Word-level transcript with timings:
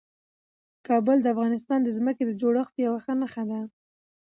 کابل 0.87 1.17
د 1.21 1.27
افغانستان 1.33 1.79
د 1.83 1.89
ځمکې 1.97 2.23
د 2.25 2.31
جوړښت 2.41 2.73
یوه 2.85 2.99
ښه 3.05 3.13
نښه 3.21 3.43
ده. 3.51 3.59